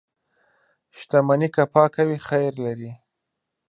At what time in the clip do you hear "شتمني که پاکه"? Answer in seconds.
0.97-2.03